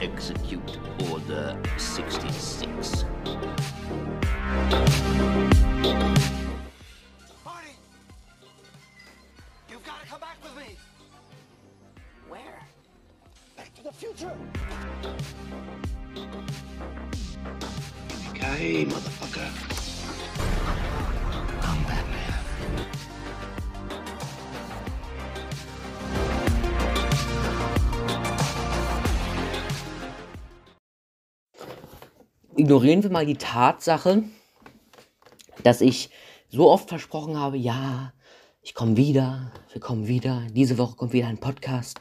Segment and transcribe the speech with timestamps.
[0.00, 0.78] execute
[1.10, 3.04] Order 66.
[7.44, 7.70] Marty!
[9.70, 10.76] You've got to come back with me!
[12.28, 12.60] Where?
[13.56, 14.32] Back to the future!
[18.30, 19.75] Okay, motherfucker.
[32.66, 34.24] Ignorieren wir mal die Tatsache,
[35.62, 36.10] dass ich
[36.48, 38.12] so oft versprochen habe, ja,
[38.60, 42.00] ich komme wieder, wir kommen wieder, diese Woche kommt wieder ein Podcast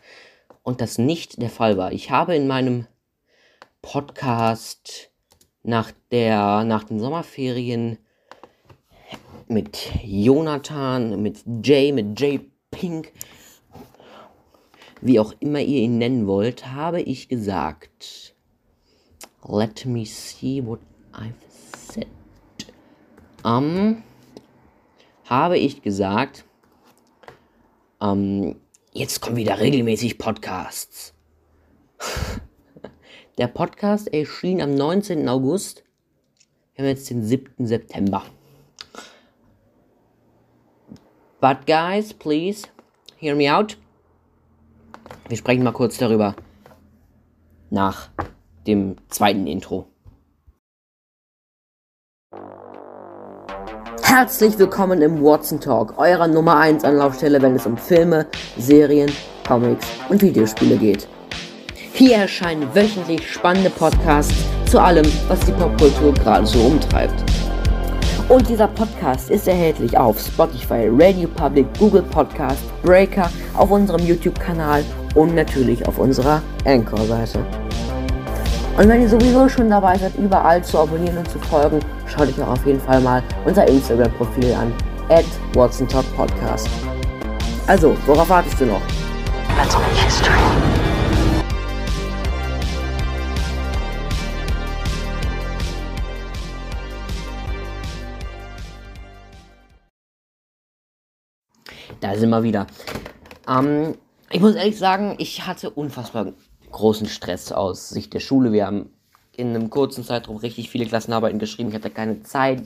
[0.64, 1.92] und das nicht der Fall war.
[1.92, 2.88] Ich habe in meinem
[3.84, 5.12] Podcast
[5.62, 8.00] nach der nach den Sommerferien
[9.48, 12.40] mit Jonathan, mit Jay, mit Jay
[12.72, 13.12] Pink,
[15.00, 18.35] wie auch immer ihr ihn nennen wollt, habe ich gesagt,
[19.48, 20.80] let me see what
[21.14, 21.34] I've
[21.76, 22.08] said.
[23.44, 24.04] Ähm,
[25.26, 26.46] habe ich gesagt,
[28.02, 28.56] ähm,
[28.92, 31.14] jetzt kommen wieder regelmäßig Podcasts.
[33.38, 35.28] Der Podcast erschien am 19.
[35.28, 35.84] August.
[36.74, 37.66] Wir haben jetzt den 7.
[37.66, 38.24] September.
[41.42, 42.68] But guys, please,
[43.18, 43.78] hear me out.
[45.28, 46.36] Wir sprechen mal kurz darüber
[47.70, 48.10] nach
[48.68, 49.86] dem zweiten Intro.
[54.02, 58.28] Herzlich willkommen im Watson Talk, eurer Nummer 1 Anlaufstelle, wenn es um Filme,
[58.58, 59.12] Serien,
[59.46, 61.08] Comics und Videospiele geht.
[61.94, 64.34] Hier erscheinen wöchentlich spannende Podcasts
[64.70, 67.24] zu allem, was die Popkultur gerade so umtreibt.
[68.28, 74.84] Und dieser Podcast ist erhältlich auf Spotify, Radio Public, Google Podcast, Breaker, auf unserem YouTube-Kanal
[75.14, 77.46] und natürlich auf unserer Anchor-Seite.
[78.78, 82.42] Und wenn ihr sowieso schon dabei seid, überall zu abonnieren und zu folgen, schaut euch
[82.42, 84.74] auch auf jeden Fall mal unser Instagram-Profil an,
[85.08, 86.68] at Watson Talk Podcast.
[87.68, 88.82] Also, worauf wartest du noch?
[89.58, 90.34] Let's make history.
[102.02, 102.68] Da sind wir wieder.
[103.48, 103.96] Ähm,
[104.30, 106.26] ich muss ehrlich sagen, ich hatte unfassbar
[106.76, 108.52] großen Stress aus Sicht der Schule.
[108.52, 108.90] Wir haben
[109.36, 111.70] in einem kurzen Zeitraum richtig viele Klassenarbeiten geschrieben.
[111.70, 112.64] Ich hatte keine Zeit,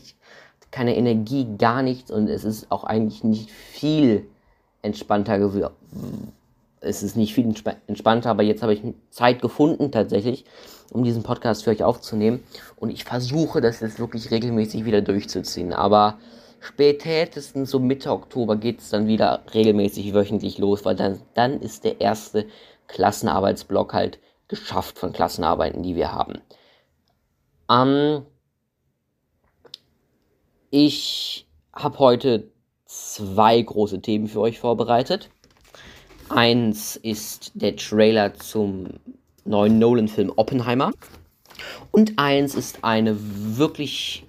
[0.72, 2.12] keine Energie, gar nichts.
[2.12, 4.26] Und es ist auch eigentlich nicht viel
[4.82, 5.74] entspannter geworden.
[6.82, 8.82] Es ist nicht viel entsp entspannter, aber jetzt habe ich
[9.12, 10.46] Zeit gefunden tatsächlich,
[10.92, 12.44] um diesen Podcast für euch aufzunehmen.
[12.78, 15.74] Und ich versuche das jetzt wirklich regelmäßig wieder durchzuziehen.
[15.74, 16.18] Aber
[16.62, 21.84] spätestens so Mitte Oktober geht es dann wieder regelmäßig wöchentlich los, weil dann, dann ist
[21.84, 22.48] der erste
[22.90, 26.42] Klassenarbeitsblock halt geschafft von Klassenarbeiten, die wir haben.
[27.70, 28.26] Ähm,
[30.72, 32.52] ich habe heute
[32.86, 35.30] zwei große Themen für euch vorbereitet.
[36.30, 38.88] Eins ist der Trailer zum
[39.46, 40.92] neuen Nolan-Film Oppenheimer.
[41.92, 44.26] Und eins ist eine wirklich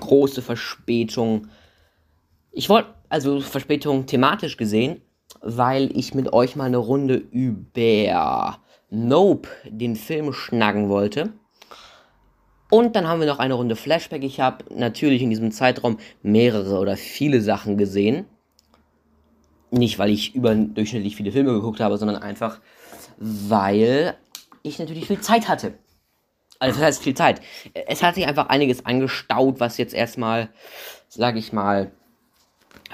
[0.00, 1.48] große Verspätung.
[2.52, 5.00] Ich wollte, also Verspätung thematisch gesehen,
[5.44, 8.58] weil ich mit euch mal eine Runde über
[8.90, 11.34] Nope, den Film, schnacken wollte.
[12.70, 14.24] Und dann haben wir noch eine Runde Flashback.
[14.24, 18.24] Ich habe natürlich in diesem Zeitraum mehrere oder viele Sachen gesehen.
[19.70, 22.60] Nicht, weil ich überdurchschnittlich viele Filme geguckt habe, sondern einfach,
[23.18, 24.16] weil
[24.62, 25.74] ich natürlich viel Zeit hatte.
[26.58, 27.42] Also das heißt viel Zeit.
[27.86, 30.48] Es hat sich einfach einiges angestaut, was jetzt erstmal,
[31.08, 31.90] sage ich mal,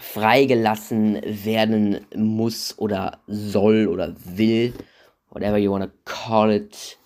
[0.01, 4.75] freigelassen werden muss oder soll oder will.
[5.31, 6.99] Whatever you wanna call it.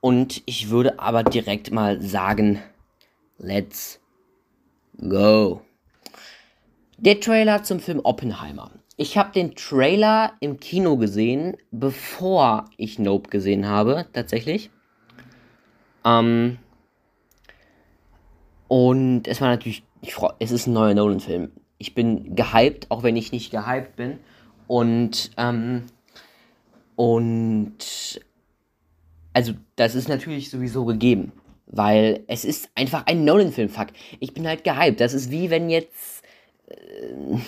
[0.00, 2.62] Und ich würde aber direkt mal sagen,
[3.38, 4.00] let's
[4.98, 5.62] go.
[6.98, 8.70] Der Trailer zum Film Oppenheimer.
[8.96, 14.70] Ich habe den Trailer im Kino gesehen, bevor ich Nope gesehen habe, tatsächlich.
[16.04, 16.58] Ähm,
[18.68, 21.50] und es war natürlich, ich freu, es ist ein neuer Nolan-Film.
[21.82, 24.20] Ich bin gehypt, auch wenn ich nicht gehypt bin.
[24.68, 25.86] Und, ähm,
[26.94, 28.20] und,
[29.32, 31.32] also, das ist natürlich sowieso gegeben.
[31.66, 33.88] Weil es ist einfach ein Nolan-Film, fuck.
[34.20, 35.00] Ich bin halt gehypt.
[35.00, 36.22] Das ist wie wenn jetzt
[36.68, 37.38] äh,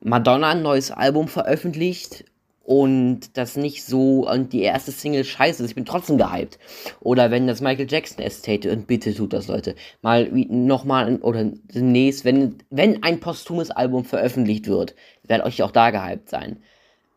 [0.00, 2.24] Madonna ein neues Album veröffentlicht
[2.70, 6.56] und das nicht so und die erste Single scheiße ist, ich bin trotzdem gehypt.
[7.00, 12.24] Oder wenn das Michael Jackson Estate und bitte tut das Leute, mal nochmal oder demnächst,
[12.24, 14.94] wenn wenn ein posthumes Album veröffentlicht wird,
[15.24, 16.58] werde ich auch da gehypt sein.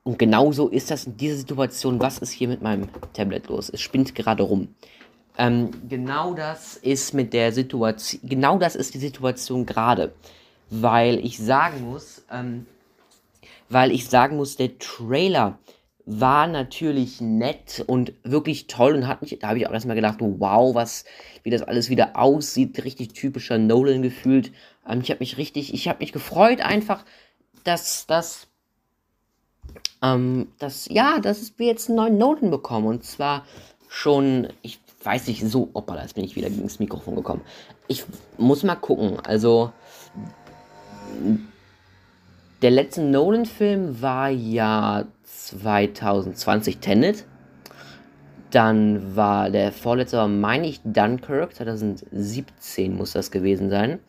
[0.02, 2.00] Und genauso ist das in dieser Situation.
[2.00, 3.70] Was ist hier mit meinem Tablet los?
[3.70, 4.70] Es spinnt gerade rum.
[5.38, 10.16] Ähm, genau das ist mit der Situation, genau das ist die Situation gerade.
[10.72, 12.66] Weil ich sagen muss, ähm,
[13.74, 15.60] weil ich sagen muss, der Trailer
[16.06, 20.18] war natürlich nett und wirklich toll und hat mich, da habe ich auch erstmal gedacht,
[20.20, 21.06] wow, was,
[21.44, 24.52] wie das alles wieder aussieht, richtig typischer Nolan gefühlt.
[24.88, 27.06] Ähm, ich habe mich richtig, ich habe mich gefreut einfach,
[27.64, 28.48] dass, dass,
[30.02, 33.46] ähm, dass, ja, dass wir jetzt einen neuen Nolan bekommen und zwar
[33.88, 37.42] schon, ich weiß nicht, so, opala, jetzt bin ich wieder gegen das Mikrofon gekommen.
[37.88, 38.04] Ich
[38.38, 39.72] muss mal gucken, also,
[42.64, 47.26] der letzte Nolan-Film war ja 2020 Tenet.
[48.52, 51.56] Dann war der vorletzte, meine ich, Dunkirk.
[51.56, 54.00] 2017 muss das gewesen sein.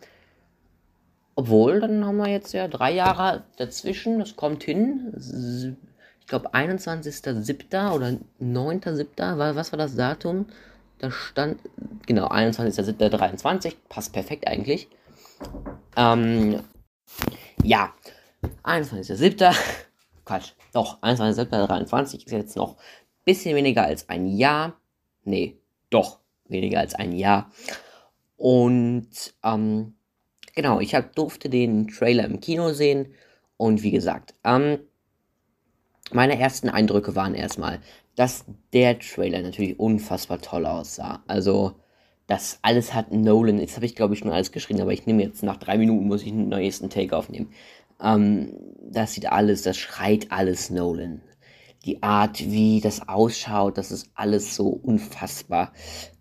[1.35, 4.21] Obwohl, dann haben wir jetzt ja drei Jahre dazwischen.
[4.21, 5.13] Das kommt hin.
[6.21, 7.91] Ich glaube, 21.07.
[7.91, 9.57] oder 9.07.
[9.57, 10.47] Was war das Datum?
[10.99, 11.59] Da stand,
[12.07, 13.75] genau, 21.07.23.
[13.89, 14.89] Passt perfekt eigentlich.
[15.97, 16.61] Ähm,
[17.65, 17.93] ja,
[18.65, 19.55] 21.07.
[20.25, 24.81] Quatsch, doch, 21.07.23 ist jetzt noch ein bisschen weniger als ein Jahr.
[25.25, 25.59] Nee,
[25.91, 27.51] doch, weniger als ein Jahr.
[28.37, 29.95] Und, ähm,
[30.55, 33.15] genau, ich hab, durfte den Trailer im Kino sehen.
[33.57, 34.79] Und wie gesagt, ähm,
[36.11, 37.81] meine ersten Eindrücke waren erstmal,
[38.17, 41.23] dass der Trailer natürlich unfassbar toll aussah.
[41.27, 41.75] Also,
[42.27, 43.59] das alles hat Nolan.
[43.59, 46.07] Jetzt habe ich, glaube ich, schon alles geschrieben, aber ich nehme jetzt nach drei Minuten,
[46.07, 47.53] muss ich einen neuesten Take aufnehmen.
[48.01, 51.23] Ähm, das sieht alles, das schreit alles Nolan.
[51.85, 55.73] Die Art, wie das ausschaut, das ist alles so unfassbar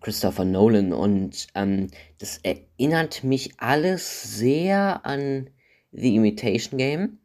[0.01, 0.91] Christopher Nolan.
[0.91, 1.87] Und ähm,
[2.17, 5.49] das erinnert mich alles sehr an
[5.91, 7.19] The Imitation Game.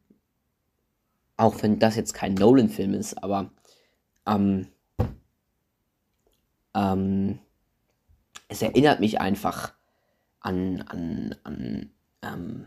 [1.37, 3.51] Auch wenn das jetzt kein Nolan-Film ist, aber
[4.27, 4.69] ähm,
[6.75, 7.39] ähm,
[8.49, 9.75] es erinnert mich einfach
[10.41, 11.91] an, an, an,
[12.23, 12.67] ähm,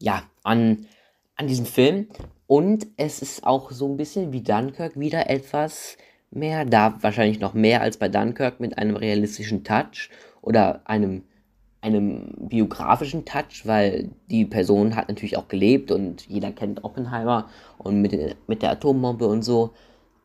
[0.00, 0.86] ja, an,
[1.36, 2.08] an diesen Film.
[2.46, 5.96] Und es ist auch so ein bisschen wie Dunkirk wieder etwas
[6.30, 10.10] mehr, da wahrscheinlich noch mehr als bei Dunkirk mit einem realistischen Touch
[10.42, 11.22] oder einem,
[11.80, 17.48] einem biografischen Touch, weil die Person hat natürlich auch gelebt und jeder kennt Oppenheimer
[17.78, 19.72] und mit, mit der Atombombe und so.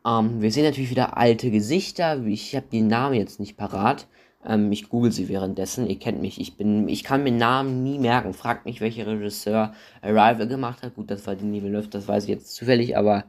[0.06, 2.24] Ähm, wir sehen natürlich wieder alte Gesichter.
[2.26, 4.06] Ich habe die Namen jetzt nicht parat.
[4.46, 5.86] Ähm, ich google sie währenddessen.
[5.86, 6.40] Ihr kennt mich.
[6.40, 8.32] Ich bin, ich kann mir Namen nie merken.
[8.32, 10.94] Fragt mich, welcher Regisseur Arrival gemacht hat.
[10.94, 13.24] Gut, das war Denis Villeneuve, das weiß ich jetzt zufällig, aber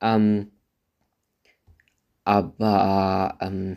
[0.00, 0.50] ähm,
[2.24, 3.76] aber ähm,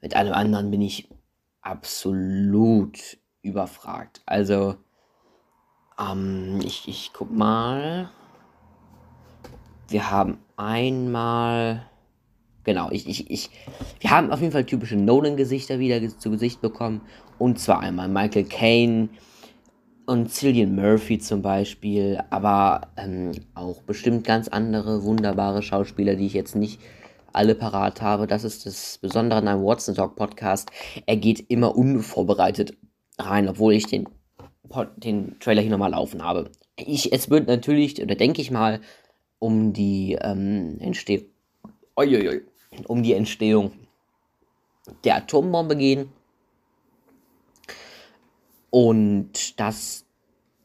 [0.00, 1.08] mit allem anderen bin ich
[1.60, 4.22] absolut überfragt.
[4.26, 4.76] Also
[5.98, 8.10] ähm, ich, ich guck mal.
[9.88, 11.88] Wir haben einmal.
[12.66, 13.50] Genau, ich, ich, ich.
[14.00, 17.00] Wir haben auf jeden Fall typische Nolan-Gesichter wieder zu Gesicht bekommen.
[17.38, 19.08] Und zwar einmal Michael Caine
[20.04, 22.18] und Cillian Murphy zum Beispiel.
[22.30, 26.80] Aber ähm, auch bestimmt ganz andere wunderbare Schauspieler, die ich jetzt nicht
[27.32, 28.26] alle parat habe.
[28.26, 30.68] Das ist das Besondere an einem Watson Talk Podcast.
[31.06, 32.76] Er geht immer unvorbereitet
[33.16, 34.08] rein, obwohl ich den,
[34.96, 36.50] den Trailer hier nochmal laufen habe.
[36.76, 38.80] Ich, es wird natürlich, oder denke ich mal,
[39.38, 41.26] um die ähm, Entstehung,
[42.84, 43.72] um die Entstehung
[45.04, 46.12] der Atombombe gehen.
[48.70, 50.04] Und das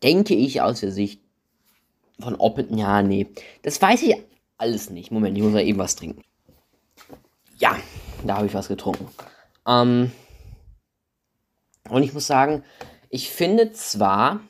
[0.03, 1.21] denke ich aus der Sicht
[2.19, 2.77] von Oppen.
[2.77, 3.27] Ja, nee.
[3.61, 4.15] Das weiß ich
[4.57, 5.11] alles nicht.
[5.11, 6.23] Moment, ich muss mal eben was trinken.
[7.57, 7.77] Ja,
[8.25, 9.07] da habe ich was getrunken.
[9.67, 10.11] Ähm,
[11.89, 12.63] und ich muss sagen,
[13.09, 14.41] ich finde zwar,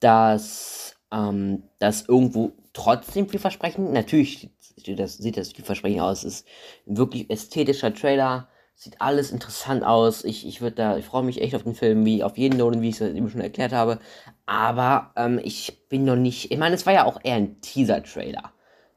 [0.00, 4.50] dass ähm, das irgendwo trotzdem vielversprechend, natürlich
[4.82, 6.48] das, sieht das vielversprechend aus, es ist
[6.86, 8.48] wirklich ästhetischer Trailer,
[8.80, 10.24] sieht alles interessant aus.
[10.24, 12.98] Ich, ich ich freue mich echt auf den Film, wie auf jeden Nolan, wie ich
[13.00, 13.98] es eben schon erklärt habe.
[14.46, 18.52] Aber ähm, ich bin noch nicht, ich meine, es war ja auch eher ein Teaser-Trailer.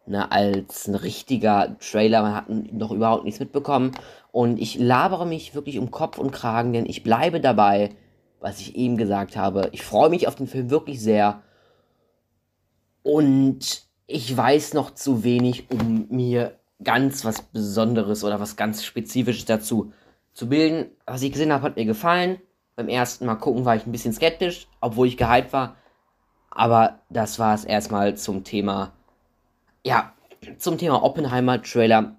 [0.06, 2.22] Ne, als ein richtiger Trailer.
[2.22, 3.92] Man hat noch überhaupt nichts mitbekommen.
[4.32, 7.92] Und ich labere mich wirklich um Kopf und Kragen, denn ich bleibe dabei,
[8.42, 9.70] was ich eben gesagt habe.
[9.72, 11.42] Ich freue mich auf den Film wirklich sehr.
[13.02, 19.46] Und ich weiß noch zu wenig, um mir ganz was Besonderes oder was ganz Spezifisches
[19.46, 19.94] dazu
[20.34, 20.92] zu bilden.
[21.06, 22.40] Was ich gesehen habe, hat mir gefallen.
[22.76, 25.76] Beim ersten Mal gucken war ich ein bisschen skeptisch, obwohl ich gehypt war.
[26.50, 28.94] Aber das war es erstmal zum Thema,
[29.86, 30.14] ja,
[30.58, 32.16] zum Thema Oppenheimer Trailer.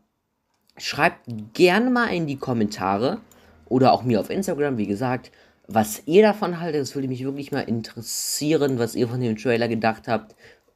[0.77, 1.21] Schreibt
[1.53, 3.21] gerne mal in die Kommentare
[3.67, 5.31] oder auch mir auf Instagram, wie gesagt,
[5.67, 6.83] was ihr davon haltet.
[6.83, 10.35] Das würde mich wirklich mal interessieren, was ihr von dem Trailer gedacht habt,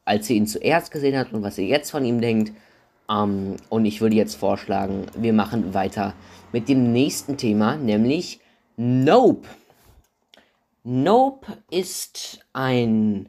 [0.09, 2.53] als ihr ihn zuerst gesehen habt und was ihr jetzt von ihm denkt.
[3.11, 6.15] Ähm, und ich würde jetzt vorschlagen, wir machen weiter
[6.51, 8.41] mit dem nächsten Thema, nämlich
[8.77, 9.47] Nope.
[10.83, 13.29] Nope ist ein,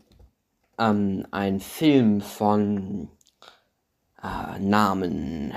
[0.77, 3.09] ähm, ein Film von
[4.24, 5.53] äh, Namen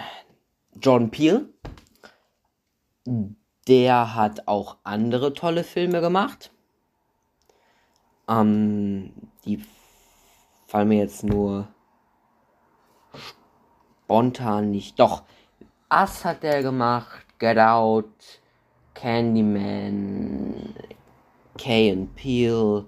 [0.80, 1.48] John Peel.
[3.68, 6.50] Der hat auch andere tolle Filme gemacht.
[8.28, 9.12] Ähm,
[9.44, 9.62] die
[10.72, 11.68] fallen mir jetzt nur
[14.04, 14.98] spontan nicht.
[14.98, 15.24] Doch,
[15.92, 18.40] Us hat der gemacht, Get Out,
[18.94, 20.74] Candyman,
[21.58, 22.86] Kay and Peel,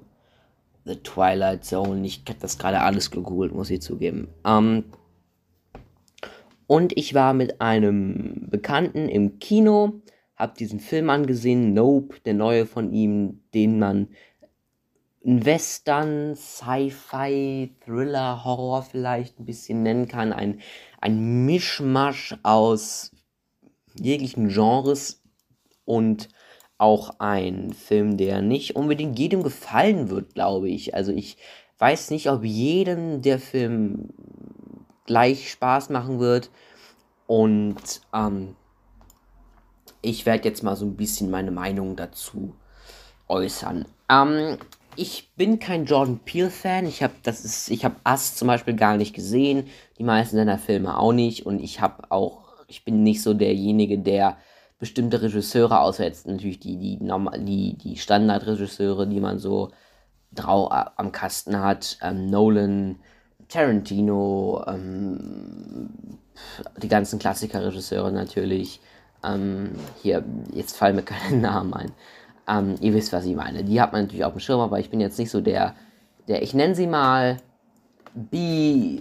[0.87, 2.07] The Twilight Zone.
[2.07, 4.29] Ich habe das gerade alles gegoogelt, muss ich zugeben.
[4.47, 4.85] Ähm,
[6.67, 10.01] und ich war mit einem Bekannten im Kino,
[10.37, 14.09] habe diesen Film angesehen, Nope, der neue von ihm, den man
[15.25, 20.33] Western, Sci-Fi, Thriller, Horror vielleicht ein bisschen nennen kann.
[20.33, 20.61] Ein,
[21.01, 23.11] ein Mischmasch aus
[23.99, 25.23] jeglichen Genres
[25.87, 26.29] und
[26.77, 30.95] auch ein Film, der nicht unbedingt jedem gefallen wird, glaube ich.
[30.95, 31.39] Also ich
[31.79, 34.11] weiß nicht, ob jedem der Film
[35.07, 36.51] gleich Spaß machen wird.
[37.27, 38.57] Und ähm,
[40.03, 42.55] ich werde jetzt mal so ein bisschen meine Meinung dazu
[43.29, 43.87] äußern.
[44.11, 44.59] Ähm,
[44.97, 46.87] ich bin kein Jordan Peele-Fan.
[46.87, 49.67] Ich habe das ist, ich habe Us zum Beispiel gar nicht gesehen.
[49.99, 51.47] Die meisten seiner Filme auch nicht.
[51.47, 54.37] Und ich habe auch, ich bin nicht so derjenige, der
[54.79, 59.71] bestimmte Regisseure, außer jetzt natürlich die, die, die, die Standardregisseure, die man so
[60.33, 61.99] drau am Kasten hat.
[62.03, 62.97] Ähm, Nolan,
[63.49, 65.91] Tarantino, ähm,
[66.83, 68.81] die ganzen Klassiker-Regisseure natürlich.
[69.25, 69.73] Ähm,
[70.03, 71.93] hier, jetzt fallen mir keine Namen ein.
[72.49, 73.65] Ähm, ihr wisst, was ich meine.
[73.65, 75.75] Die hat man natürlich auf dem Schirm, aber ich bin jetzt nicht so der,
[76.29, 77.39] der ich nenne sie mal
[78.15, 79.01] B,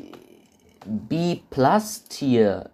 [0.86, 2.70] B-Plus-Tier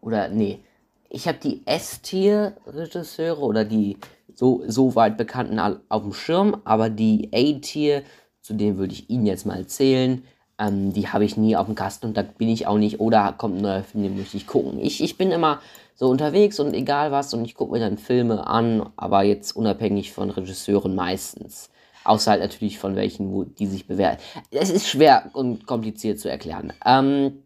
[0.00, 0.60] oder nee,
[1.08, 3.98] ich habe die S-Tier-Regisseure oder die
[4.34, 8.02] so, so weit bekannten auf dem Schirm, aber die A-Tier,
[8.40, 10.24] zu denen würde ich Ihnen jetzt mal zählen,
[10.62, 13.34] ähm, die habe ich nie auf dem Kasten und da bin ich auch nicht, oder
[13.36, 14.78] kommt ein neuer Film, den möchte ich gucken.
[14.80, 15.60] Ich, ich bin immer
[15.96, 20.12] so unterwegs und egal was und ich gucke mir dann Filme an, aber jetzt unabhängig
[20.12, 21.70] von Regisseuren meistens.
[22.04, 24.22] Außer halt natürlich von welchen, wo die sich bewerten.
[24.50, 26.72] Es ist schwer und kompliziert zu erklären.
[26.84, 27.42] Ähm,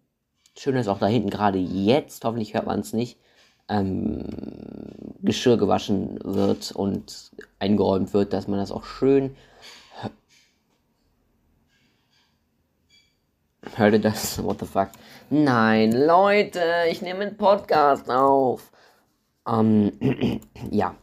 [0.57, 3.19] schön ist auch da hinten gerade jetzt, hoffentlich hört man es nicht,
[3.69, 4.25] ähm,
[5.23, 9.35] Geschirr gewaschen wird und eingeräumt wird, dass man das auch schön
[13.75, 14.43] Hört ihr das?
[14.45, 14.89] What the fuck?
[15.31, 18.71] Nein, Leute, ich nehme einen Podcast auf.
[19.47, 19.93] Ähm,
[20.71, 20.95] ja.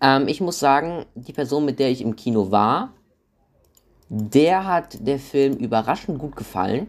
[0.00, 2.94] Ähm, ich muss sagen, die Person, mit der ich im Kino war,
[4.08, 6.88] der hat der Film überraschend gut gefallen.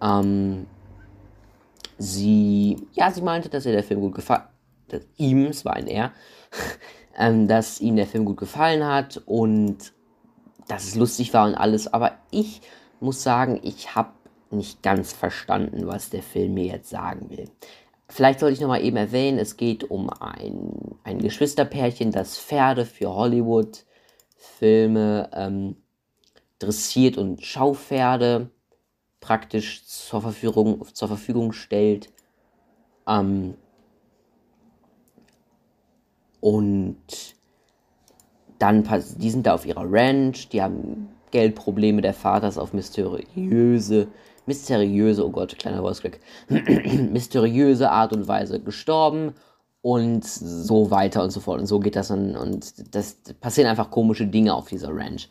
[0.00, 0.66] Ähm,
[1.96, 4.44] sie, ja, sie meinte, dass ihr der Film gut gefallen,
[5.16, 6.12] ihm, es war ein Er,
[7.18, 9.92] ähm, dass ihm der Film gut gefallen hat und
[10.68, 12.62] dass es lustig war und alles, aber ich
[13.00, 14.12] muss sagen, ich habe
[14.50, 17.48] nicht ganz verstanden, was der Film mir jetzt sagen will.
[18.08, 23.14] Vielleicht sollte ich nochmal eben erwähnen, es geht um ein, ein Geschwisterpärchen, das Pferde für
[23.14, 25.76] Hollywood-Filme ähm,
[26.58, 28.48] dressiert und Schaupferde
[29.20, 32.10] praktisch zur Verfügung, zur Verfügung stellt.
[33.06, 33.56] Ähm,
[36.40, 37.36] und
[38.58, 38.84] dann,
[39.16, 44.08] die sind da auf ihrer Ranch, die haben Geldprobleme, der Vater ist auf mysteriöse,
[44.46, 46.20] mysteriöse, oh Gott, kleiner Voice-Crack,
[47.12, 49.34] mysteriöse Art und Weise gestorben
[49.82, 51.60] und so weiter und so fort.
[51.60, 55.28] Und so geht das dann und das passieren einfach komische Dinge auf dieser Ranch,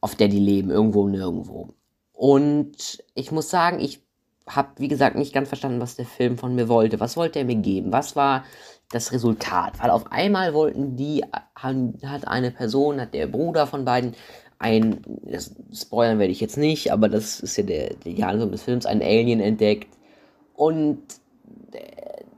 [0.00, 1.68] auf der die leben, irgendwo nirgendwo.
[2.12, 4.02] Und ich muss sagen, ich
[4.46, 7.00] habe, wie gesagt, nicht ganz verstanden, was der Film von mir wollte.
[7.00, 7.92] Was wollte er mir geben?
[7.92, 8.44] Was war
[8.90, 9.80] das Resultat.
[9.80, 14.14] Weil auf einmal wollten die, hat eine Person, hat der Bruder von beiden,
[14.58, 18.62] ein, das spoilern werde ich jetzt nicht, aber das ist ja der, der Handlung des
[18.62, 19.96] Films, ein Alien entdeckt.
[20.54, 20.98] Und
[21.72, 21.80] äh,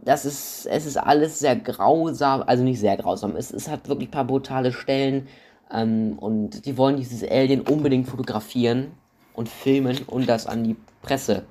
[0.04, 4.08] das ist, es ist alles sehr grausam, also nicht sehr grausam, es, es hat wirklich
[4.08, 5.26] ein paar brutale Stellen.
[5.72, 8.92] Ähm, und die wollen dieses Alien unbedingt fotografieren
[9.34, 11.44] und filmen und das an die Presse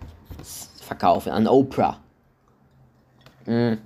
[0.80, 2.00] verkaufen, an Oprah.
[3.46, 3.80] Mhm.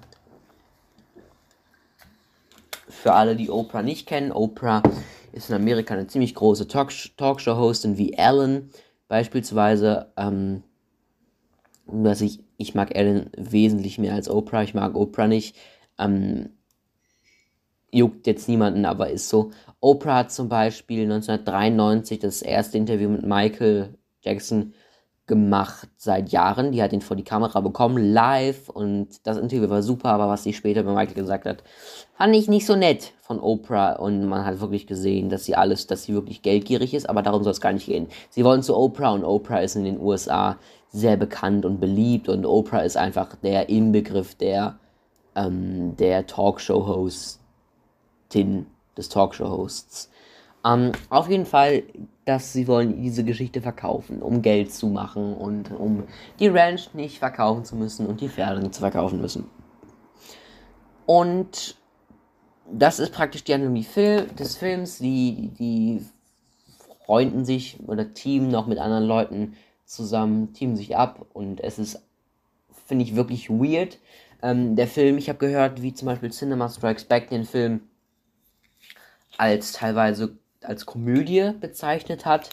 [3.05, 4.81] Für alle, die Oprah nicht kennen, Oprah
[5.31, 8.71] ist in Amerika eine ziemlich große Talk Talkshow-Hostin wie Ellen
[9.07, 10.11] beispielsweise.
[10.17, 10.63] Ähm,
[11.85, 14.63] dass ich, ich mag Ellen wesentlich mehr als Oprah.
[14.63, 15.55] Ich mag Oprah nicht.
[15.99, 16.49] Ähm,
[17.91, 19.51] juckt jetzt niemanden, aber ist so.
[19.81, 24.73] Oprah hat zum Beispiel 1993 das erste Interview mit Michael Jackson
[25.27, 26.71] gemacht seit Jahren.
[26.71, 28.69] Die hat ihn vor die Kamera bekommen, live.
[28.69, 31.63] Und das Interview war super, aber was sie später bei Michael gesagt hat,
[32.15, 33.93] fand ich nicht so nett von Oprah.
[33.93, 37.43] Und man hat wirklich gesehen, dass sie alles, dass sie wirklich geldgierig ist, aber darum
[37.43, 38.07] soll es gar nicht gehen.
[38.29, 40.57] Sie wollen zu Oprah und Oprah ist in den USA
[40.89, 44.77] sehr bekannt und beliebt und Oprah ist einfach der Inbegriff der,
[45.35, 50.11] ähm, der Talkshow-Hostin, des Talkshow-Hosts.
[50.65, 51.83] Ähm, auf jeden Fall,
[52.25, 56.05] dass sie wollen diese Geschichte verkaufen, um Geld zu machen und um
[56.39, 59.45] die Ranch nicht verkaufen zu müssen und die Pferde nicht zu verkaufen müssen.
[61.05, 61.77] Und
[62.71, 64.97] das ist praktisch die Handlung des Films.
[64.97, 66.03] Die, die
[67.05, 69.55] freunden sich oder teamen noch mit anderen Leuten
[69.85, 72.01] zusammen, teamen sich ab und es ist,
[72.87, 73.99] finde ich, wirklich weird.
[74.41, 77.81] Ähm, der Film, ich habe gehört, wie zum Beispiel Cinema Strikes Back den Film
[79.37, 82.49] als teilweise als Komödie bezeichnet hat.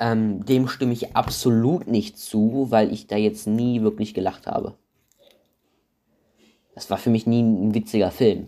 [0.00, 4.74] Ähm, dem stimme ich absolut nicht zu, weil ich da jetzt nie wirklich gelacht habe.
[6.74, 8.46] Das war für mich nie ein witziger Film.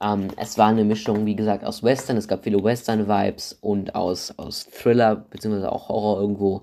[0.00, 4.36] Ähm, es war eine Mischung, wie gesagt, aus Western, es gab viele Western-Vibes und aus,
[4.38, 6.62] aus Thriller, beziehungsweise auch Horror irgendwo.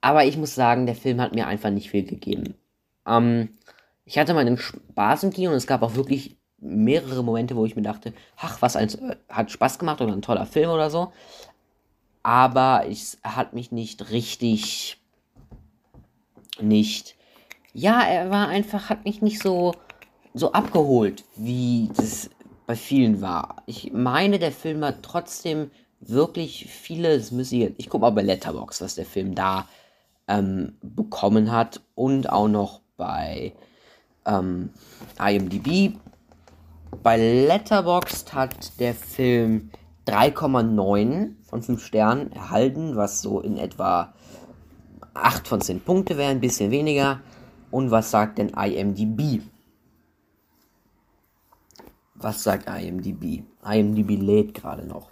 [0.00, 2.54] Aber ich muss sagen, der Film hat mir einfach nicht viel gegeben.
[3.06, 3.58] Ähm,
[4.04, 7.76] ich hatte meinen Spaß im Kino und es gab auch wirklich mehrere Momente, wo ich
[7.76, 8.90] mir dachte, ach, was ein,
[9.28, 11.12] hat Spaß gemacht oder ein toller Film oder so.
[12.22, 14.98] Aber es hat mich nicht richtig,
[16.60, 17.16] nicht,
[17.72, 19.74] ja, er war einfach, hat mich nicht so,
[20.34, 22.28] so abgeholt, wie das
[22.66, 23.62] bei vielen war.
[23.66, 28.22] Ich meine, der Film hat trotzdem wirklich viele, das müsste ich, ich gucke mal bei
[28.22, 29.66] Letterbox, was der Film da
[30.28, 33.52] ähm, bekommen hat und auch noch bei
[34.26, 34.70] ähm,
[35.18, 35.94] IMDb
[37.02, 39.70] bei Letterboxd hat der Film
[40.06, 44.14] 3,9 von 5 Sternen erhalten, was so in etwa
[45.14, 47.20] 8 von 10 Punkte wäre, ein bisschen weniger.
[47.70, 49.42] Und was sagt denn IMDb?
[52.14, 53.44] Was sagt IMDb?
[53.64, 55.10] IMDb lädt gerade noch.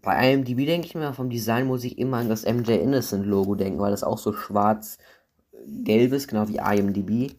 [0.00, 3.56] Bei IMDb denke ich mir, vom Design muss ich immer an das MJ Innocent Logo
[3.56, 7.34] denken, weil das auch so schwarz-gelb ist, genau wie IMDb.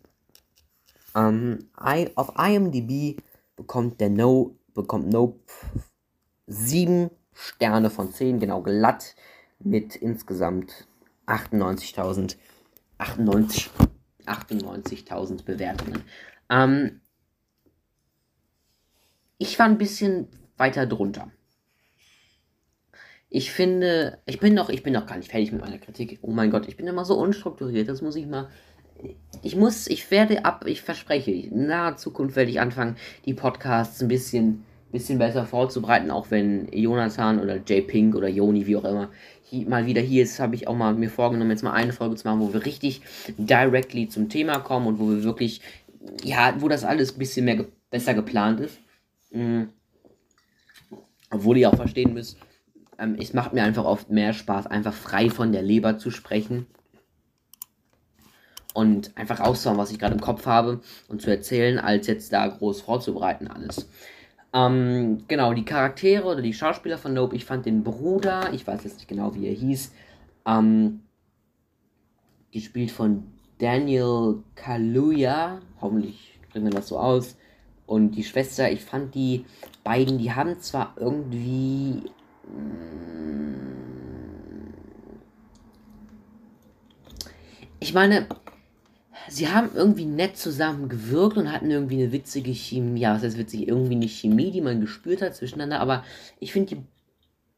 [1.17, 3.19] Ähm, I, auf IMDb
[3.55, 5.39] bekommt der No, bekommt Nope
[6.45, 9.15] 7 Sterne von 10, genau glatt,
[9.59, 10.87] mit insgesamt
[11.25, 12.37] 98.000
[12.99, 13.69] 98,
[14.25, 16.03] 98.000 Bewertungen.
[16.49, 17.01] Ähm,
[19.37, 20.27] ich war ein bisschen
[20.57, 21.31] weiter drunter.
[23.29, 26.19] Ich finde, ich bin noch, ich bin noch gar nicht fertig mit meiner Kritik.
[26.21, 27.89] Oh mein Gott, ich bin immer so unstrukturiert.
[27.89, 28.49] Das muss ich mal
[29.43, 34.01] ich muss, ich werde ab, ich verspreche, in naher Zukunft werde ich anfangen, die Podcasts
[34.01, 38.85] ein bisschen, bisschen besser vorzubereiten, auch wenn Jonathan oder Jay Pink oder Joni, wie auch
[38.85, 39.09] immer,
[39.43, 42.15] hier, mal wieder hier ist, habe ich auch mal mir vorgenommen, jetzt mal eine Folge
[42.15, 43.01] zu machen, wo wir richtig
[43.37, 45.61] directly zum Thema kommen und wo wir wirklich,
[46.23, 48.79] ja, wo das alles ein bisschen mehr ge besser geplant ist.
[49.31, 49.69] Mhm.
[51.29, 52.37] Obwohl ihr auch verstehen müsst,
[52.99, 56.67] ähm, es macht mir einfach oft mehr Spaß, einfach frei von der Leber zu sprechen
[58.77, 62.45] und einfach rauszuhauen, was ich gerade im Kopf habe und zu erzählen, als jetzt da
[62.45, 63.89] groß vorzubereiten alles.
[64.53, 68.83] Ähm, genau, die Charaktere oder die Schauspieler von Nope, ich fand den Bruder, ich weiß
[68.83, 69.91] jetzt nicht genau, wie er hieß,
[70.45, 70.99] ähm,
[72.51, 73.23] gespielt von
[73.57, 77.35] Daniel Kaluuya, hoffentlich bringen wir das so aus,
[77.87, 79.43] und die Schwester, ich fand die
[79.83, 82.03] beiden, die haben zwar irgendwie...
[82.45, 83.57] Mm,
[87.79, 88.27] ich meine,
[89.29, 93.01] sie haben irgendwie nett zusammen gewirkt und hatten irgendwie eine witzige Chemie.
[93.01, 93.67] Ja, was heißt witzig?
[93.67, 95.79] Irgendwie eine Chemie, die man gespürt hat zwischeneinander.
[95.79, 96.03] Aber
[96.39, 96.83] ich finde,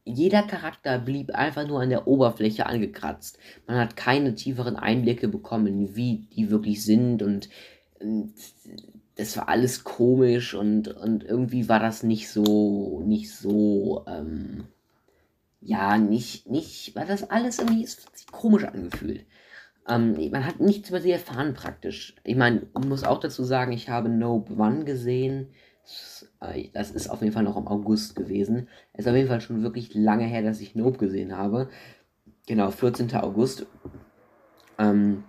[0.06, 3.38] jeder Charakter blieb einfach nur an der Oberfläche angekratzt.
[3.68, 7.50] Man hat keine tieferen Einblicke bekommen, wie die wirklich sind und,
[8.00, 8.34] und
[9.16, 14.64] das war alles komisch und, und irgendwie war das nicht so, nicht so, ähm,
[15.62, 17.88] ja, nicht, nicht, war das alles irgendwie
[18.32, 19.26] komisch angefühlt.
[19.90, 22.16] Ähm, man hat nichts über sie erfahren praktisch.
[22.24, 25.50] Ich meine, muss auch dazu sagen, ich habe Nope One gesehen.
[26.74, 28.68] Das ist auf jeden Fall noch im August gewesen.
[28.94, 31.70] Es ist auf jeden Fall schon wirklich lange her, dass ich Nope gesehen habe.
[32.46, 33.14] Genau, 14.
[33.16, 33.66] August.
[34.78, 35.24] Ähm,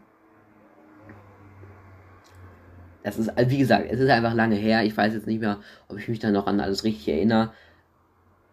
[3.02, 4.84] das ist, wie gesagt, es ist einfach lange her.
[4.84, 7.52] Ich weiß jetzt nicht mehr, ob ich mich da noch an alles richtig erinnere.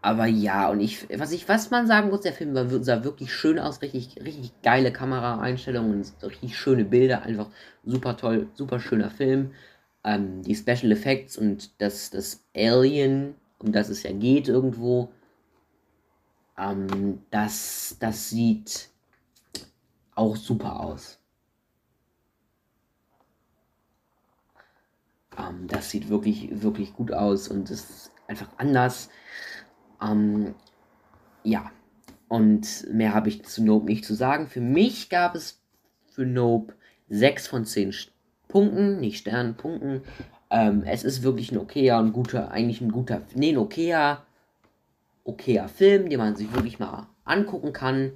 [0.02, 3.60] Aber ja, und ich, was ich, was man sagen muss, der Film sah wirklich schön
[3.60, 7.50] aus, richtig, richtig geile Kameraeinstellungen richtig schöne Bilder, einfach
[7.84, 9.52] super toll, super schöner Film.
[10.06, 15.12] ähm, die Special Effects und das, das Alien, um das es ja geht irgendwo,
[16.58, 18.90] ähm, das, das sieht
[20.16, 21.20] auch super aus.
[25.38, 29.10] Ähm, das sieht wirklich, wirklich gut aus und ist einfach anders.
[30.02, 30.56] Ähm,
[31.44, 31.72] ja,
[32.28, 34.48] und mehr habe ich zu Nope nicht zu sagen.
[34.48, 35.62] Für mich gab es
[36.12, 36.74] für Nope
[37.10, 37.94] 6 von 10
[38.48, 40.02] Punkten, nicht Sternen, Punkten.
[40.50, 44.26] Ähm, es ist wirklich ein okayer und guter, eigentlich ein guter, nee, ein okayer,
[45.24, 48.14] okayer Film, den man sich wirklich mal angucken kann.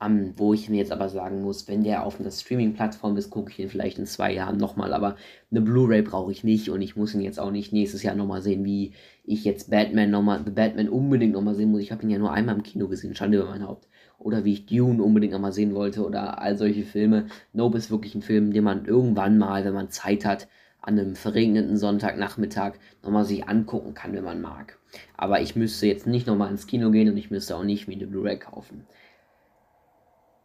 [0.00, 3.50] Um, wo ich mir jetzt aber sagen muss, wenn der auf einer Streaming-Plattform ist, gucke
[3.50, 4.92] ich ihn vielleicht in zwei Jahren nochmal.
[4.92, 5.16] Aber
[5.50, 8.40] eine Blu-ray brauche ich nicht und ich muss ihn jetzt auch nicht nächstes Jahr nochmal
[8.40, 8.92] sehen, wie
[9.24, 11.82] ich jetzt Batman nochmal, The Batman unbedingt nochmal sehen muss.
[11.82, 13.88] Ich habe ihn ja nur einmal im Kino gesehen, Schande über mein Haupt.
[14.18, 17.26] Oder wie ich Dune unbedingt nochmal sehen wollte oder all solche Filme.
[17.52, 20.46] Nope ist wirklich ein Film, den man irgendwann mal, wenn man Zeit hat,
[20.80, 24.78] an einem verregneten Sonntagnachmittag nochmal sich angucken kann, wenn man mag.
[25.16, 27.94] Aber ich müsste jetzt nicht nochmal ins Kino gehen und ich müsste auch nicht wie
[27.94, 28.86] eine Blu-ray kaufen.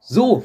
[0.05, 0.43] So,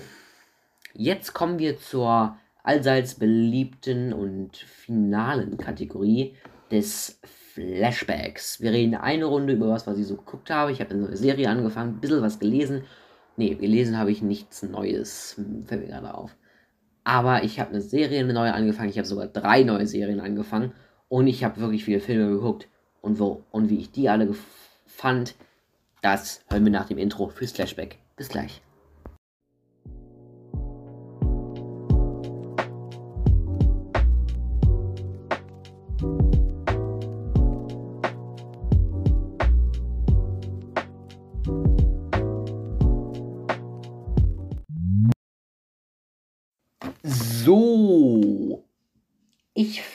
[0.94, 6.36] jetzt kommen wir zur allseits beliebten und finalen Kategorie
[6.70, 8.60] des Flashbacks.
[8.60, 10.70] Wir reden eine Runde über was, was ich so geguckt habe.
[10.70, 12.84] Ich habe eine neue Serie angefangen, ein bisschen was gelesen.
[13.36, 15.40] Ne, gelesen habe ich nichts Neues.
[15.66, 16.36] Fällt mir gerade auf.
[17.02, 18.90] Aber ich habe eine Serie, eine neue angefangen.
[18.90, 20.72] Ich habe sogar drei neue Serien angefangen.
[21.08, 22.68] Und ich habe wirklich viele Filme geguckt.
[23.00, 24.36] Und, wo, und wie ich die alle
[24.86, 25.34] fand,
[26.00, 27.98] das hören wir nach dem Intro fürs Flashback.
[28.14, 28.62] Bis gleich.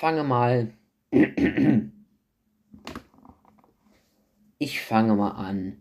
[0.04, 0.74] Fange mal.
[4.58, 5.78] Ich fange mal an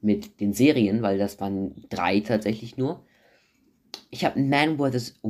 [0.00, 3.04] mit den Serien, weil das waren drei tatsächlich nur.
[4.10, 5.20] Ich habe Man vs.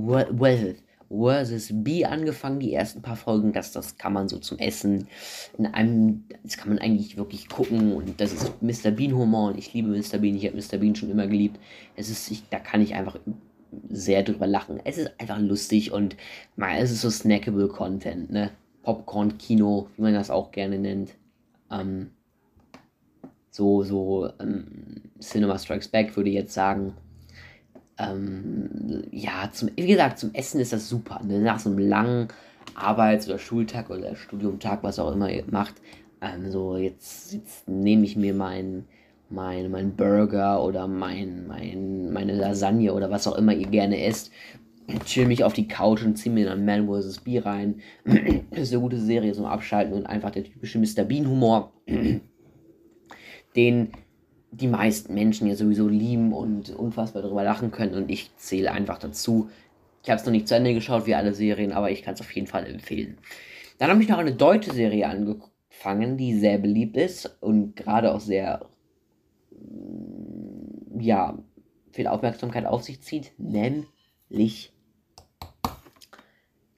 [1.11, 1.69] vs.
[1.73, 3.53] Bee angefangen, die ersten paar Folgen.
[3.53, 5.09] Das, das kann man so zum Essen
[5.57, 7.93] in einem, das kann man eigentlich wirklich gucken.
[7.93, 8.93] Und das ist Mr.
[8.93, 10.19] Bean Humor ich liebe Mr.
[10.19, 10.37] Bean.
[10.37, 10.79] Ich habe Mr.
[10.79, 11.59] Bean schon immer geliebt.
[11.97, 13.19] Es ist, ich, da kann ich einfach
[13.89, 14.81] sehr drüber lachen.
[14.85, 16.17] Es ist einfach lustig und
[16.57, 18.51] mal, es ist so snackable Content, ne?
[18.83, 21.15] Popcorn-Kino, wie man das auch gerne nennt.
[21.71, 22.11] Ähm,
[23.51, 26.95] so, so, ähm, Cinema Strikes Back würde ich jetzt sagen.
[27.99, 31.21] Ähm, ja, zum, wie gesagt, zum Essen ist das super.
[31.25, 31.41] Ne?
[31.41, 32.29] Nach so einem langen
[32.75, 35.75] Arbeits- oder Schultag oder Studiumtag, was auch immer ihr macht.
[36.21, 38.87] Ähm, so, jetzt, jetzt nehme ich mir meinen
[39.31, 44.31] mein, mein Burger oder mein, mein, meine Lasagne oder was auch immer ihr gerne esst.
[45.05, 47.21] Chill mich auf die Couch und zieh mir dann Man vs.
[47.21, 47.81] Bee rein.
[48.05, 51.05] das ist eine gute Serie zum Abschalten und einfach der typische Mr.
[51.05, 51.73] Bean-Humor,
[53.57, 53.89] den
[54.51, 58.99] die meisten Menschen ja sowieso lieben und unfassbar darüber lachen können und ich zähle einfach
[58.99, 59.51] dazu.
[60.03, 62.21] Ich habe es noch nicht zu Ende geschaut wie alle Serien, aber ich kann es
[62.21, 63.19] auf jeden Fall empfehlen.
[63.79, 68.21] Dann habe ich noch eine deutsche Serie angefangen, die sehr beliebt ist und gerade auch
[68.21, 68.67] sehr
[70.99, 71.39] ja,
[71.93, 74.73] viel Aufmerksamkeit auf sich zieht, nämlich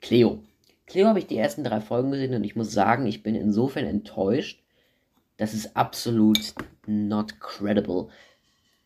[0.01, 0.43] Cleo.
[0.87, 3.85] Cleo habe ich die ersten drei Folgen gesehen und ich muss sagen, ich bin insofern
[3.87, 4.63] enttäuscht,
[5.37, 6.55] dass es absolut
[6.87, 8.09] not credible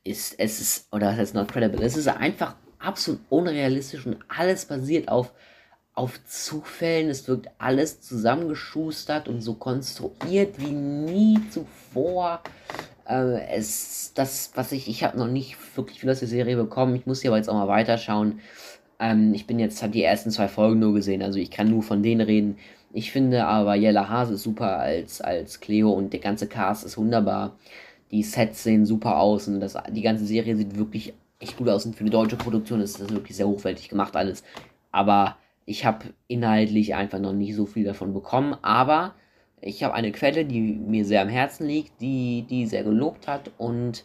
[0.04, 0.38] ist.
[0.38, 1.82] Es ist, oder was heißt not credible?
[1.82, 5.32] Es ist einfach absolut unrealistisch und alles basiert auf,
[5.94, 7.08] auf Zufällen.
[7.08, 12.42] Es wirkt alles zusammengeschustert und so konstruiert wie nie zuvor.
[13.06, 16.94] Äh, es, das, was ich, ich habe noch nicht wirklich viel aus der Serie bekommen.
[16.96, 18.40] Ich muss hier aber jetzt auch mal weiterschauen.
[18.98, 21.82] Ähm, ich bin jetzt, habe die ersten zwei Folgen nur gesehen, also ich kann nur
[21.82, 22.58] von denen reden.
[22.92, 26.96] Ich finde aber Jella Hase ist super als, als Cleo und der ganze Cast ist
[26.96, 27.56] wunderbar.
[28.12, 31.86] Die Sets sehen super aus und das, die ganze Serie sieht wirklich echt gut aus
[31.86, 34.44] und für eine deutsche Produktion ist das wirklich sehr hochwertig gemacht alles.
[34.92, 35.36] Aber
[35.66, 39.14] ich habe inhaltlich einfach noch nicht so viel davon bekommen, aber
[39.64, 43.50] ich habe eine Quelle, die mir sehr am Herzen liegt, die, die sehr gelobt hat
[43.56, 44.04] und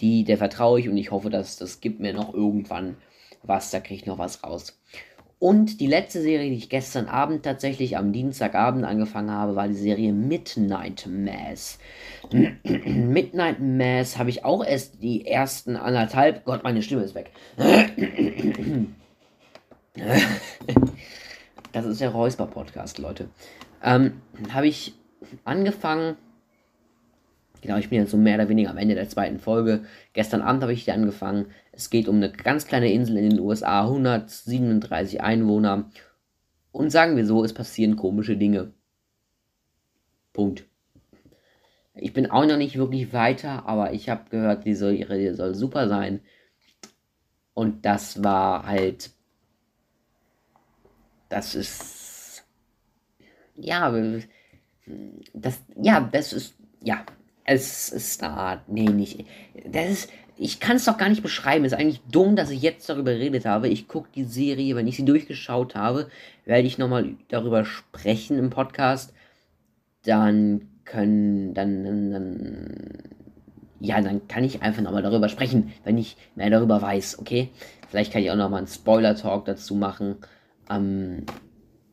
[0.00, 2.96] die, der vertraue ich und ich hoffe, dass das gibt mir noch irgendwann
[3.42, 4.78] was, da kriege ich noch was raus.
[5.38, 9.74] Und die letzte Serie, die ich gestern Abend tatsächlich am Dienstagabend angefangen habe, war die
[9.74, 11.78] Serie Midnight Mass.
[12.62, 16.44] Midnight Mass habe ich auch erst die ersten anderthalb.
[16.44, 17.30] Gott, meine Stimme ist weg.
[21.72, 23.28] Das ist der Räusper-Podcast, Leute.
[23.82, 24.20] Ähm,
[24.52, 24.94] habe ich
[25.44, 26.16] angefangen.
[27.62, 29.84] Genau, ich bin jetzt so mehr oder weniger am Ende der zweiten Folge.
[30.12, 31.46] Gestern Abend habe ich die angefangen.
[31.72, 35.90] Es geht um eine ganz kleine Insel in den USA, 137 Einwohner.
[36.72, 38.72] Und sagen wir so, es passieren komische Dinge.
[40.32, 40.64] Punkt.
[41.94, 45.88] Ich bin auch noch nicht wirklich weiter, aber ich habe gehört, die Serie soll super
[45.88, 46.20] sein.
[47.54, 49.10] Und das war halt.
[51.30, 52.44] Das ist.
[53.56, 53.90] Ja,
[55.32, 55.62] das.
[55.80, 56.54] Ja, das ist.
[56.82, 57.04] Ja,
[57.44, 58.68] es ist eine Art.
[58.68, 59.24] Nee, nicht.
[59.64, 60.10] Das ist.
[60.36, 61.64] Ich kann es doch gar nicht beschreiben.
[61.64, 63.68] Es ist eigentlich dumm, dass ich jetzt darüber geredet habe.
[63.68, 66.08] Ich gucke die Serie, wenn ich sie durchgeschaut habe,
[66.46, 69.14] werde ich nochmal darüber sprechen im Podcast.
[70.02, 71.54] Dann können.
[71.54, 72.88] Dann, dann, dann.
[73.78, 77.50] Ja, dann kann ich einfach nochmal darüber sprechen, wenn ich mehr darüber weiß, okay?
[77.88, 80.16] Vielleicht kann ich auch nochmal einen Spoiler-Talk dazu machen.
[80.70, 81.26] Ähm,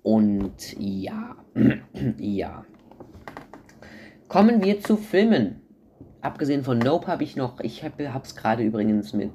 [0.04, 1.36] und ja.
[2.18, 2.66] ja.
[4.28, 5.62] Kommen wir zu Filmen.
[6.22, 9.32] Abgesehen von Nope habe ich noch, ich habe es gerade übrigens mit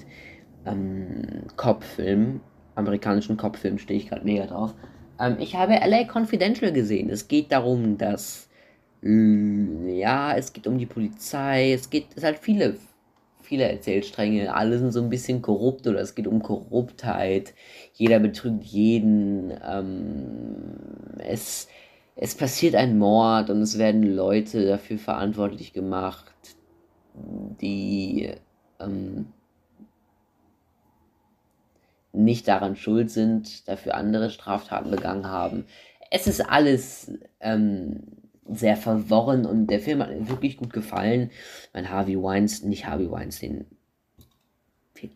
[0.66, 2.40] ähm, Cop-Film,
[2.74, 4.74] amerikanischen Cop-Film stehe ich gerade mega drauf.
[5.18, 7.10] Ähm, ich habe LA Confidential gesehen.
[7.10, 8.48] Es geht darum, dass
[9.04, 12.76] ja, es geht um die Polizei, es geht, es halt viele,
[13.42, 17.54] viele Erzählstränge, alle sind so ein bisschen korrupt oder es geht um Korruptheit,
[17.94, 20.76] jeder betrügt jeden, ähm,
[21.18, 21.68] es,
[22.16, 26.34] es passiert ein Mord und es werden Leute dafür verantwortlich gemacht,
[27.60, 28.32] die
[28.80, 29.26] ähm,
[32.12, 35.64] nicht daran schuld sind, dafür andere Straftaten begangen haben.
[36.10, 41.30] Es ist alles ähm, sehr verworren und der Film hat mir wirklich gut gefallen.
[41.72, 43.66] Mein Harvey Weinstein, nicht Harvey Weinstein.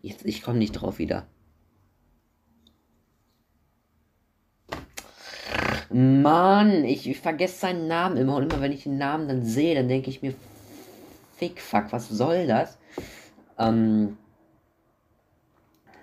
[0.01, 1.27] Jetzt, ich komme nicht drauf wieder.
[5.89, 9.73] Mann, ich, ich vergesse seinen Namen immer und immer wenn ich den Namen dann sehe,
[9.73, 10.33] dann denke ich mir,
[11.37, 12.77] fick, fuck, was soll das?
[13.57, 14.17] Ähm,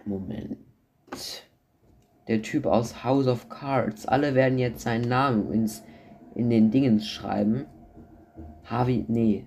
[0.07, 0.59] Moment.
[2.29, 4.07] Der Typ aus House of Cards.
[4.07, 5.83] Alle werden jetzt seinen Namen ins,
[6.35, 7.67] in den Dingens schreiben.
[8.65, 9.47] Harvey, nee.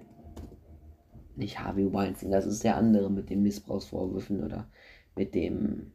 [1.35, 4.67] Nicht Harvey Weinstein, das ist der andere mit den Missbrauchsvorwürfen oder
[5.15, 5.91] mit dem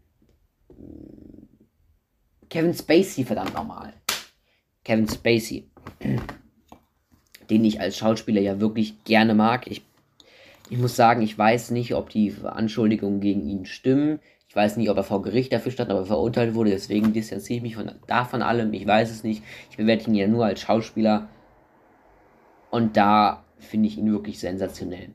[2.49, 3.95] Kevin Spacey, verdammt nochmal.
[4.85, 5.71] Kevin Spacey,
[7.51, 9.67] den ich als Schauspieler ja wirklich gerne mag.
[9.67, 9.83] Ich,
[10.69, 14.21] ich muss sagen, ich weiß nicht, ob die Anschuldigungen gegen ihn stimmen.
[14.53, 16.73] Ich weiß nicht, ob er vor Gericht dafür stand, aber verurteilt wurde.
[16.73, 18.71] Deswegen distanziere ich mich von, davon allem.
[18.75, 19.43] Ich weiß es nicht.
[19.71, 21.29] Ich bewerte ihn ja nur als Schauspieler.
[22.71, 25.09] Und da finde ich ihn wirklich sensationell.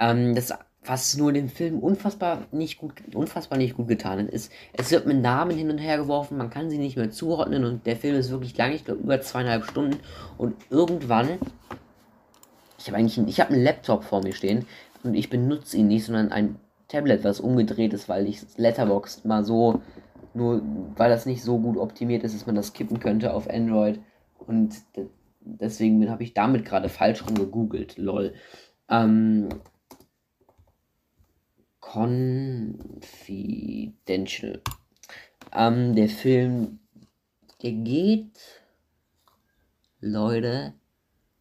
[0.00, 0.52] Ähm, das
[0.84, 5.06] was nur dem Film unfassbar nicht gut, unfassbar nicht gut getan hat, ist, es wird
[5.06, 8.16] mit Namen hin und her geworfen, man kann sie nicht mehr zuordnen und der Film
[8.16, 10.00] ist wirklich lang, ich glaube über zweieinhalb Stunden
[10.38, 11.38] und irgendwann,
[12.78, 14.66] ich habe eigentlich, ich habe einen Laptop vor mir stehen
[15.04, 16.56] und ich benutze ihn nicht, sondern ein
[16.88, 19.82] Tablet, was umgedreht ist, weil ich Letterboxd mal so,
[20.34, 20.62] nur
[20.96, 24.00] weil das nicht so gut optimiert ist, dass man das kippen könnte auf Android
[24.38, 24.74] und
[25.40, 28.34] deswegen habe ich damit gerade falsch rum gegoogelt, lol.
[28.88, 29.48] Ähm,
[31.80, 34.62] Confidential.
[35.52, 36.80] Ähm, der Film,
[37.62, 38.62] der geht,
[40.00, 40.74] Leute,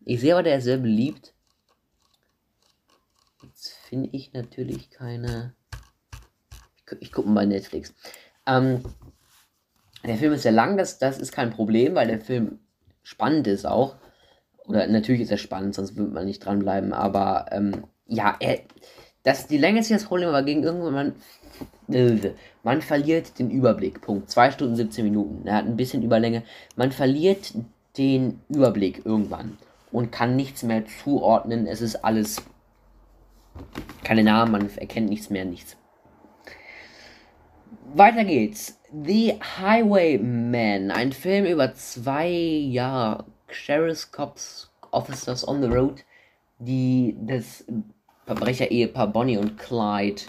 [0.05, 1.34] ich sehe aber, der ist sehr beliebt.
[3.95, 5.53] Finde ich natürlich keine.
[6.75, 7.93] Ich, ich gucke mal Netflix.
[8.45, 8.84] Ähm,
[10.05, 12.60] der Film ist sehr lang, das, das ist kein Problem, weil der Film
[13.03, 13.95] spannend ist auch.
[14.65, 16.91] Oder natürlich ist er spannend, sonst würde man nicht dranbleiben.
[16.91, 18.60] Aber ähm, ja, er,
[19.23, 21.15] das, die Länge ist nicht das Problem, aber gegen irgendwann,
[21.88, 24.01] man, man verliert den Überblick.
[24.01, 24.29] Punkt.
[24.29, 25.47] 2 Stunden 17 Minuten.
[25.47, 26.43] Er hat ein bisschen Überlänge.
[26.75, 27.53] Man verliert
[27.97, 29.58] den Überblick irgendwann
[29.93, 31.65] und kann nichts mehr zuordnen.
[31.65, 32.43] Es ist alles
[34.03, 35.77] keine Namen, man erkennt nichts mehr, nichts.
[37.93, 38.79] Weiter geht's.
[38.91, 46.03] The Highwayman, ein Film über zwei ja, Sheriff's Cops Officers on the Road,
[46.59, 47.65] die das
[48.25, 50.21] Verbrecher-Ehepaar Bonnie und Clyde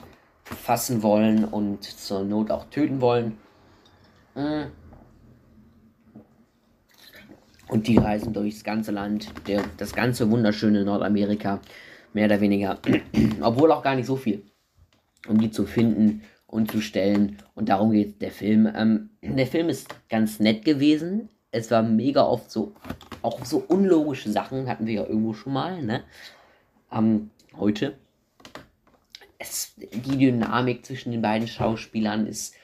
[0.44, 3.38] fassen wollen und zur Not auch töten wollen.
[4.34, 4.66] Hm.
[7.68, 9.32] Und die reisen durchs ganze Land,
[9.76, 11.60] das ganze wunderschöne Nordamerika,
[12.16, 12.78] mehr oder weniger.
[13.42, 14.42] Obwohl auch gar nicht so viel,
[15.28, 17.36] um die zu finden und zu stellen.
[17.54, 18.68] Und darum geht der Film.
[18.74, 21.28] Ähm, der Film ist ganz nett gewesen.
[21.52, 22.72] Es war mega oft so,
[23.22, 26.04] auch so unlogische Sachen hatten wir ja irgendwo schon mal, ne?
[26.90, 27.96] Ähm, heute.
[29.38, 32.54] Es, die Dynamik zwischen den beiden Schauspielern ist,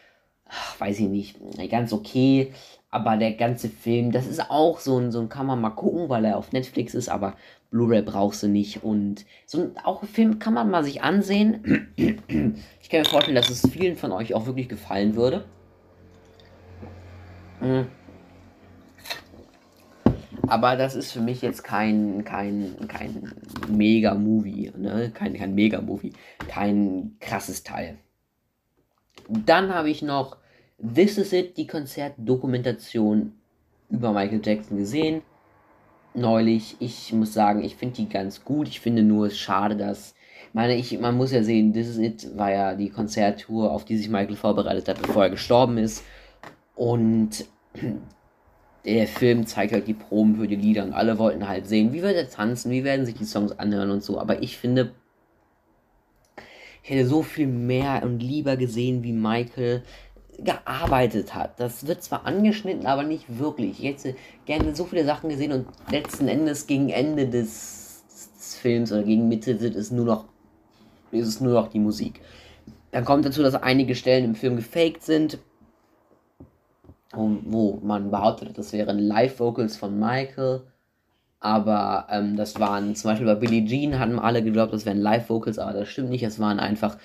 [0.47, 1.39] ach, weiß ich nicht,
[1.71, 2.53] ganz okay.
[2.93, 6.11] Aber der ganze Film, das ist auch so ein, so ein kann man mal gucken,
[6.11, 7.35] weil er auf Netflix ist, aber
[7.71, 8.85] Blu-ray brauchst du nicht.
[8.85, 11.89] Und so ein, auch ein Film kann man mal sich ansehen.
[11.97, 15.45] Ich kann mir vorstellen, dass es vielen von euch auch wirklich gefallen würde.
[17.61, 17.87] Hm.
[20.49, 23.33] aber das ist für mich jetzt kein, kein, kein
[23.69, 25.13] Mega-Movie, ne?
[25.15, 26.13] Kein, kein Mega-Movie,
[26.49, 27.97] kein krasses Teil.
[29.29, 30.37] Dann habe ich noch
[30.83, 33.35] This Is It, die Konzertdokumentation
[33.89, 35.23] über Michael Jackson gesehen.
[36.13, 38.67] Neulich, ich muss sagen, ich finde die ganz gut.
[38.67, 40.15] Ich finde nur es schade, dass.
[40.53, 43.97] Meine, ich, man muss ja sehen, This Is It war ja die Konzerttour, auf die
[43.97, 46.03] sich Michael vorbereitet hat, bevor er gestorben ist.
[46.75, 47.47] Und
[48.85, 52.03] der Film zeigt halt die Proben für die Lieder und alle wollten halt sehen, wie
[52.03, 54.19] wird er tanzen, wie werden sich die Songs anhören und so.
[54.19, 54.93] Aber ich finde,
[56.83, 59.85] ich hätte so viel mehr und lieber gesehen, wie Michael
[60.39, 61.61] gearbeitet hat.
[61.61, 63.83] Das wird zwar angeschnitten, aber nicht wirklich.
[63.83, 64.17] Ich hätte
[64.47, 68.05] gerne so viele Sachen gesehen und letzten Endes gegen Ende des,
[68.39, 70.25] des Films oder gegen Mitte ist es nur noch
[71.11, 72.21] ist es nur noch die Musik.
[72.91, 75.39] Dann kommt dazu, dass einige Stellen im Film gefaked sind,
[77.13, 80.63] wo man behauptet das wären Live-Vocals von Michael.
[81.41, 85.59] Aber ähm, das waren zum Beispiel bei Billie Jean hatten alle geglaubt, das wären Live-Vocals,
[85.59, 86.23] aber das stimmt nicht.
[86.23, 86.97] Es waren einfach,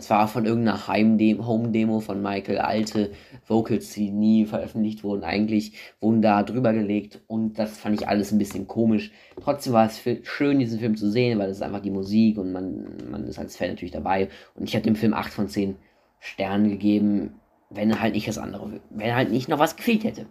[0.00, 3.12] das war von irgendeiner Home-Demo von Michael, alte
[3.46, 5.24] Vocals, die nie veröffentlicht wurden.
[5.24, 9.12] Eigentlich wurden da drüber gelegt und das fand ich alles ein bisschen komisch.
[9.42, 12.96] Trotzdem war es schön, diesen Film zu sehen, weil es einfach die Musik und man,
[13.10, 14.28] man ist als Fan natürlich dabei.
[14.54, 15.76] Und ich habe dem Film 8 von 10
[16.18, 20.26] Sternen gegeben wenn halt nicht das andere, wenn halt nicht noch was gefehlt hätte.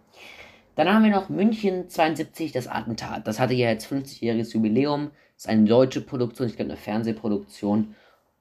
[0.76, 3.28] Dann haben wir noch München 72, das Attentat.
[3.28, 5.12] Das hatte ja jetzt 50-jähriges Jubiläum.
[5.36, 7.96] Das ist eine deutsche Produktion, ich glaube eine Fernsehproduktion.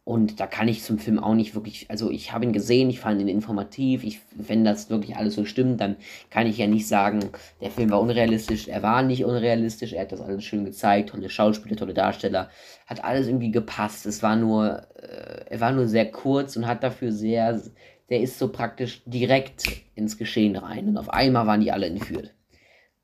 [0.08, 2.98] Und da kann ich zum Film auch nicht wirklich, also ich habe ihn gesehen, ich
[2.98, 4.04] fand ihn informativ.
[4.04, 5.96] Ich, wenn das wirklich alles so stimmt, dann
[6.30, 7.28] kann ich ja nicht sagen,
[7.60, 8.68] der Film war unrealistisch.
[8.68, 12.48] Er war nicht unrealistisch, er hat das alles schön gezeigt, tolle Schauspieler, tolle Darsteller,
[12.86, 14.06] hat alles irgendwie gepasst.
[14.06, 17.60] Es war nur, äh, er war nur sehr kurz und hat dafür sehr,
[18.08, 20.88] der ist so praktisch direkt ins Geschehen rein.
[20.88, 22.32] Und auf einmal waren die alle entführt.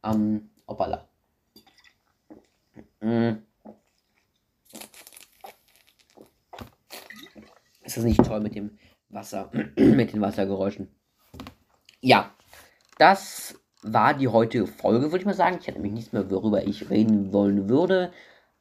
[0.02, 1.06] Ähm, hoppala.
[3.02, 3.42] Mhm.
[7.84, 10.88] Ist das nicht toll mit dem Wasser, mit den Wassergeräuschen?
[12.00, 12.30] Ja,
[12.98, 15.58] das war die heutige Folge, würde ich mal sagen.
[15.60, 18.12] Ich hatte nämlich nichts mehr, worüber ich reden wollen würde.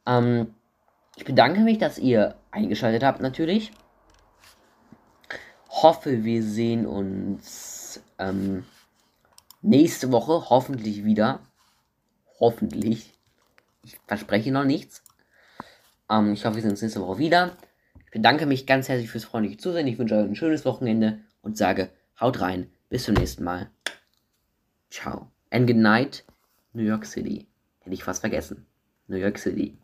[0.06, 0.54] Ähm,
[1.16, 3.72] ich bedanke mich, dass ihr eingeschaltet habt, natürlich
[5.84, 8.66] hoffe, wir sehen uns ähm,
[9.62, 11.40] nächste Woche hoffentlich wieder.
[12.40, 13.14] Hoffentlich.
[13.84, 15.04] Ich verspreche noch nichts.
[16.10, 17.58] Ähm, ich hoffe, wir sehen uns nächste Woche wieder.
[18.14, 19.88] Ich bedanke mich ganz herzlich fürs freundliche Zusehen.
[19.88, 21.90] Ich wünsche euch ein schönes Wochenende und sage,
[22.22, 22.70] haut rein.
[22.88, 23.72] Bis zum nächsten Mal.
[24.92, 25.32] Ciao.
[25.50, 26.24] And good night,
[26.74, 27.48] New York City.
[27.80, 28.68] Hätte ich fast vergessen.
[29.08, 29.80] New York City.